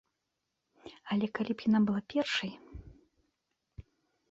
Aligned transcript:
Але 1.15 1.27
калі 1.41 1.51
б 1.59 1.67
яна 1.67 1.79
была 1.91 2.01
першай. 2.15 2.51